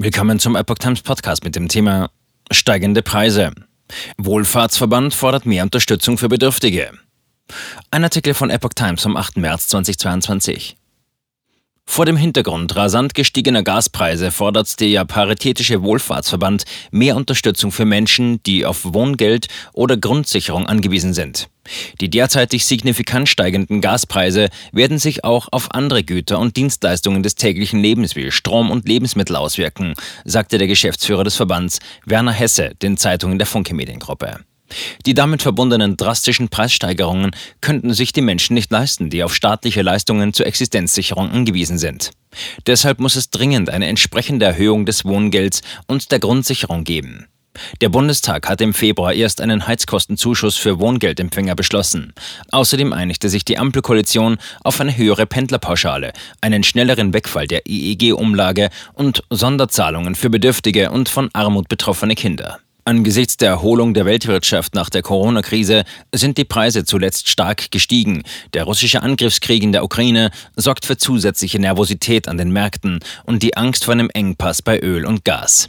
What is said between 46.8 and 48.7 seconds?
geben. Der Bundestag hat